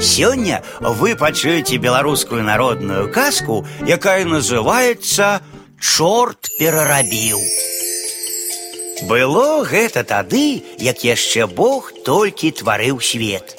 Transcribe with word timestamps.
Сёння 0.00 0.62
вы 0.80 1.16
пачуеце 1.16 1.76
беларускую 1.76 2.44
народную 2.44 3.12
казку, 3.12 3.66
якая 3.84 4.24
называется 4.24 5.42
«Чорт 5.80 6.48
перарабіў. 6.58 7.38
Было 9.10 9.64
гэта 9.64 10.04
тады, 10.04 10.62
як 10.78 11.02
яшчэ 11.02 11.46
Бог 11.46 11.92
толькі 12.04 12.50
тварыў 12.50 13.00
свет. 13.00 13.58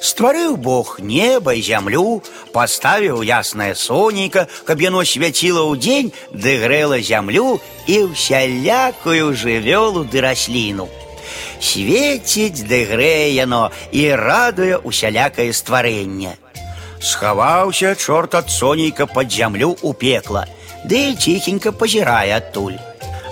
Стварыў 0.00 0.56
Бог 0.56 1.00
неба 1.00 1.54
і 1.54 1.62
зямлю, 1.62 2.22
паставіў 2.52 3.24
яснае 3.24 3.74
сонейка, 3.74 4.46
каб 4.64 4.80
яно 4.80 5.04
свяціла 5.04 5.64
ў 5.64 5.74
дзень, 5.80 6.12
ды 6.32 6.60
грэла 6.62 7.00
зямлю 7.00 7.60
і 7.88 8.12
ўсялякую 8.12 9.32
жывёлу 9.32 10.04
ды 10.04 10.20
расліну. 10.20 10.88
Свеціць 11.59 12.65
ды 12.69 12.85
грэе 12.89 13.33
яно 13.33 13.71
і 13.91 14.07
радуе 14.19 14.77
усялякае 14.77 15.51
стварэнне. 15.53 16.37
Схаваўся 16.99 17.95
чорт 17.95 18.35
ад 18.35 18.49
сонейка 18.49 19.05
пад 19.07 19.31
зямлю 19.31 19.75
ў 19.83 19.93
пекла, 19.93 20.47
ды 20.85 21.15
ціхенька 21.15 21.71
пазірае 21.71 22.35
адтуль. 22.39 22.79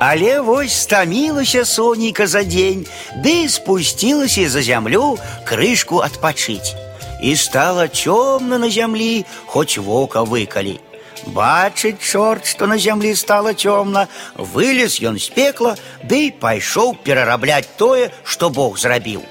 Але 0.00 0.40
вось 0.40 0.74
стамілася 0.84 1.64
сонейка 1.64 2.26
за 2.26 2.42
дзень, 2.44 2.86
ды 3.24 3.48
спусцілася 3.48 4.48
за 4.48 4.60
зямлю 4.62 5.16
крышку 5.48 6.02
адпачыць. 6.04 6.74
І 7.22 7.36
стала 7.36 7.88
цёмна 7.88 8.58
на 8.58 8.68
зямлі, 8.68 9.24
хоць 9.46 9.78
вока 9.78 10.24
выкалі. 10.28 10.76
Бачыць 11.26 12.00
чорт, 12.00 12.46
што 12.46 12.66
на 12.66 12.76
зямлі 12.78 13.14
стала 13.16 13.54
цёмна, 13.54 14.08
вылез 14.36 15.00
ён 15.00 15.18
з 15.18 15.30
пекла, 15.32 15.76
ды 16.02 16.32
пайшоў 16.40 16.96
перарабляць 17.04 17.70
тое, 17.78 18.10
што 18.24 18.50
Бог 18.50 18.78
зрабіў. 18.78 19.22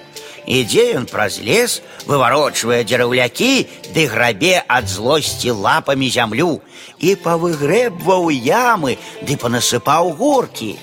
Ідзе 0.46 1.00
ён 1.00 1.06
праз 1.08 1.40
лес, 1.40 1.82
выварочвае 2.06 2.84
дзераўлякі, 2.84 3.68
ды 3.96 4.08
грабе 4.12 4.64
ад 4.68 4.90
злосці 4.92 5.56
лапамі 5.56 6.10
зямлю 6.12 6.60
і 7.00 7.16
павыгрэбваў 7.16 8.28
ямы, 8.32 8.98
ды 9.24 9.38
панасыпаў 9.40 10.12
горкі. 10.20 10.76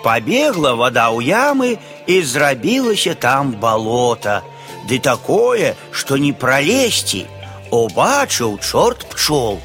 Пабегла 0.00 0.72
вода 0.80 1.12
ў 1.12 1.28
ямы 1.28 1.76
і 2.08 2.22
зрабілася 2.24 3.14
там 3.14 3.52
балота, 3.60 4.40
ды 4.88 4.98
такое, 4.98 5.76
што 5.92 6.16
не 6.16 6.32
пралезці. 6.32 7.26
Убачыў 7.70 8.56
чорт 8.64 9.04
пчол. 9.12 9.60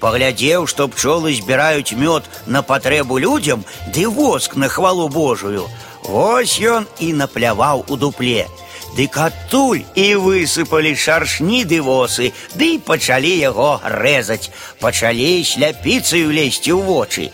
Паглядзеў, 0.00 0.66
што 0.66 0.88
пчолы 0.88 1.34
збіраюць 1.34 1.94
мёд 1.94 2.26
на 2.46 2.62
патрэбу 2.62 3.18
людзям, 3.18 3.64
ды 3.94 4.08
воск 4.08 4.56
на 4.56 4.68
хвалу 4.68 5.08
Божую. 5.08 5.68
Вось 6.02 6.58
ён 6.58 6.86
і 6.98 7.12
напляваў 7.12 7.84
у 7.88 7.96
дупле. 7.96 8.48
Дык 8.96 9.16
адтуль 9.16 9.86
і 9.94 10.06
высыпалі 10.20 10.92
шаршні 10.98 11.62
ды 11.64 11.78
восы, 11.80 12.32
ды 12.58 12.76
і 12.76 12.82
пачалі 12.84 13.30
яго 13.30 13.80
рэзаць, 13.80 14.50
пачалі 14.82 15.40
сляпіцаю 15.46 16.28
лезці 16.28 16.76
ў 16.76 16.80
вочы. 16.82 17.24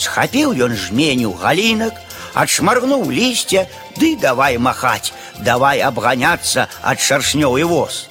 Схапіў 0.00 0.56
ён 0.66 0.74
жменю 0.74 1.36
галінак, 1.38 1.94
адшмаргнуў 2.34 3.12
лісця, 3.14 3.68
ды 4.00 4.16
давай 4.18 4.58
махаць, 4.58 5.12
давай 5.38 5.86
абганяцца 5.86 6.66
ад 6.82 6.98
шаршнёў 6.98 7.62
і 7.62 7.64
воз. 7.70 8.07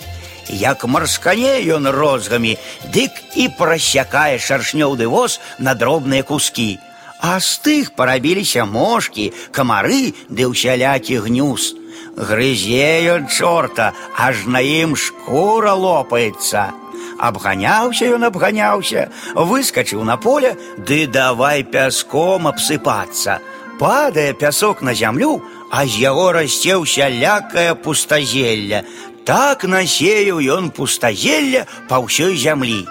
Як 0.49 0.85
марскане 0.85 1.61
ён 1.75 1.87
розгамі, 1.87 2.57
дык 2.93 3.11
і 3.35 3.47
прасякае 3.57 4.37
шаршнёў 4.37 4.97
ды 4.99 5.07
воз 5.07 5.39
на 5.59 5.73
дробныя 5.73 6.23
кускі. 6.23 6.79
А 7.23 7.39
з 7.39 7.59
тых 7.63 7.95
парабіліся 7.95 8.65
мошкі, 8.67 9.31
камары 9.51 10.13
ды 10.27 10.43
ўсялякі 10.51 11.23
гнюз. 11.23 11.75
Грызе 12.17 13.07
ён 13.15 13.31
чорта, 13.31 13.93
аж 14.17 14.45
на 14.45 14.59
ім 14.59 14.95
шкура 14.95 15.73
лопаецца. 15.73 16.75
Абганяўся 17.17 18.11
ён 18.11 18.27
абганяўся, 18.27 19.09
выскачыў 19.33 20.03
на 20.03 20.17
поле, 20.17 20.57
ды 20.77 21.07
давай 21.07 21.63
пяском 21.63 22.47
абсыпацца. 22.51 23.39
Падае 23.79 24.33
пясок 24.33 24.81
на 24.81 24.93
зямлю, 24.93 25.41
а 25.71 25.85
з 25.85 26.03
яго 26.03 26.31
расце 26.35 26.77
ўсялякае 26.77 27.73
пустазелля. 27.75 28.83
Так 29.27 29.63
насеяў 29.63 30.39
ён 30.39 30.69
пустазелля 30.75 31.63
па 31.87 32.03
ўсёй 32.03 32.35
зямлі. 32.35 32.83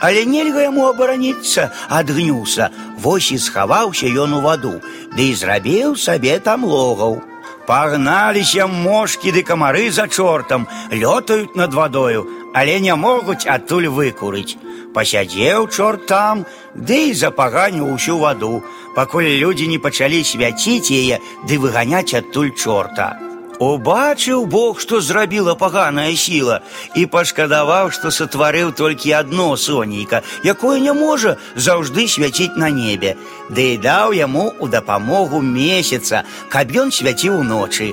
Але 0.00 0.24
нельга 0.24 0.64
яму 0.64 0.86
абараніцца 0.88 1.70
ад 1.88 2.10
гнюса. 2.10 2.70
Вось 3.02 3.32
і 3.32 3.38
схаваўся 3.38 4.06
ён 4.06 4.38
у 4.38 4.40
ваду, 4.40 4.80
ды 5.16 5.32
і 5.32 5.34
зрабіў 5.34 5.96
сабе 5.96 6.38
там 6.40 6.64
логаў. 6.64 7.20
Пагналіся 7.66 8.66
мошкі 8.66 9.30
ды 9.36 9.42
камары 9.46 9.90
за 9.90 10.08
чортам, 10.08 10.66
лётаюць 10.90 11.54
над 11.54 11.74
вадою, 11.74 12.26
але 12.54 12.80
не 12.80 12.94
могуць 12.94 13.46
адтуль 13.46 13.86
выкурыць. 13.86 14.56
Пасядзеў 14.94 15.68
чорт 15.68 16.06
там, 16.06 16.46
ды 16.74 17.10
і 17.10 17.14
запаганіў 17.14 17.94
усю 17.94 18.18
ваду, 18.18 18.62
пакуль 18.96 19.28
людзі 19.42 19.68
не 19.68 19.78
пачалі 19.78 20.24
свяціць 20.24 20.90
яе 20.90 21.20
ды 21.46 21.58
выганяць 21.62 22.14
адтуль 22.14 22.50
чорта. 22.56 23.18
Убачыў 23.60 24.46
Бог, 24.46 24.80
што 24.80 25.02
зрабіла 25.04 25.52
паганая 25.54 26.16
сіла 26.16 26.62
і 26.96 27.04
пашкадаваў, 27.14 27.90
што 27.92 28.08
сатварыў 28.08 28.72
толькі 28.72 29.12
адно 29.18 29.48
сонейка, 29.60 30.22
якое 30.42 30.80
не 30.80 30.94
можа 30.96 31.36
заўжды 31.56 32.08
свяціць 32.08 32.56
на 32.56 32.70
небе, 32.72 33.16
ды 33.52 33.74
і 33.74 33.80
даў 33.84 34.16
яму 34.16 34.46
ў 34.56 34.72
дапамогу 34.72 35.44
месяца, 35.44 36.24
каб 36.48 36.72
ён 36.72 36.88
свяціў 36.88 37.44
ночы. 37.44 37.92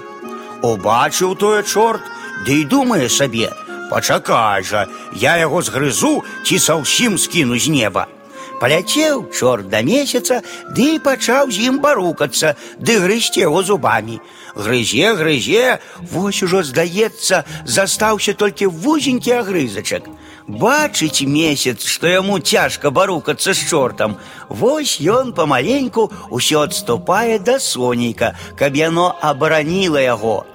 Убачыў 0.64 1.36
тое 1.36 1.64
чорт, 1.68 2.08
ды 2.48 2.64
і 2.64 2.68
думае 2.72 3.12
сабе: 3.12 3.52
Пачакай 3.92 4.64
жа, 4.64 4.88
я 5.12 5.36
яго 5.36 5.60
згрызу 5.62 6.24
ці 6.48 6.64
саўсім 6.64 7.20
скіну 7.20 7.60
з 7.60 7.68
неба. 7.68 8.08
Паляцеў 8.62 9.30
чорт 9.32 9.70
да 9.70 9.82
месяца, 9.86 10.42
ды 10.74 10.98
і 10.98 11.00
пачаў 11.00 11.52
з 11.54 11.70
ім 11.70 11.80
барукацца, 11.80 12.56
ды 12.80 12.98
грызці 13.04 13.46
яго 13.46 13.64
зубамі. 13.64 14.20
Грызе, 14.56 15.14
грызе, 15.14 15.78
вось 16.12 16.42
ужо 16.44 16.64
здаецца, 16.64 17.46
застаўся 17.66 18.34
толькі 18.34 18.74
вузенькі 18.74 19.32
агрызачак. 19.42 20.10
Бачыць 20.48 21.28
месяц, 21.28 21.84
што 21.86 22.08
яму 22.08 22.40
цяжка 22.40 22.90
барукацца 22.90 23.54
з 23.54 23.70
чортам. 23.70 24.18
Вось 24.50 24.98
ён 25.04 25.34
памаленьку 25.38 26.10
ўсё 26.32 26.64
адступае 26.64 27.38
да 27.40 27.60
сонейка, 27.60 28.34
каб 28.56 28.80
яно 28.80 29.12
абараніла 29.22 30.00
яго. 30.02 30.46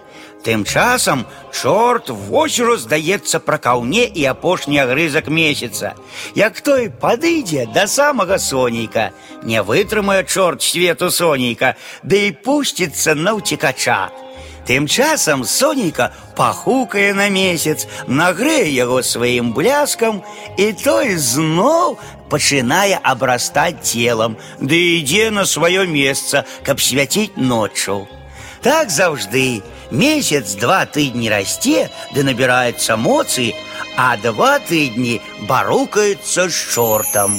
Тым 0.46 0.64
часам 0.64 1.26
чорт 1.54 2.10
вось 2.10 2.58
ужо 2.58 2.74
здаецца 2.76 3.38
пра 3.38 3.58
каўне 3.62 4.08
і 4.10 4.24
апошні 4.26 4.82
агрызак 4.82 5.28
месяца. 5.30 5.94
Як 6.34 6.60
той 6.60 6.90
падыдзе 6.90 7.68
да 7.74 7.86
самага 7.86 8.38
сонейка, 8.42 9.12
не 9.42 9.62
вытрымае 9.62 10.24
чорт 10.26 10.62
свету 10.62 11.10
сонейка, 11.10 11.76
ды 12.02 12.26
і 12.26 12.32
пусціцца 12.42 13.14
на 13.14 13.38
ўцекача. 13.38 14.10
Тым 14.66 14.86
часам 14.86 15.44
сонейка 15.44 16.12
пахукае 16.34 17.14
на 17.14 17.28
месяц, 17.28 17.86
нагрэе 18.06 18.70
яго 18.70 19.02
сваім 19.02 19.52
бляскам, 19.54 20.22
і 20.58 20.72
той 20.72 21.14
зноў 21.18 21.98
пачынае 22.30 22.98
абрастаць 23.02 23.82
целам, 23.82 24.38
ды 24.58 24.98
ідзе 24.98 25.30
на 25.30 25.46
сваё 25.46 25.86
месца, 25.86 26.46
каб 26.66 26.82
свяціць 26.82 27.34
ноччу. 27.36 28.06
Так 28.62 28.90
заўжды 28.90 29.62
месяц 29.90 30.54
два 30.60 30.84
тыдні 30.86 31.28
расце, 31.28 31.88
ды 32.14 32.24
набіраецца 32.24 32.96
моцы, 32.96 33.52
а 33.96 34.16
два 34.16 34.58
тыдні 34.58 35.20
барукаецца 35.48 36.48
з 36.48 36.56
чортам. 36.74 37.36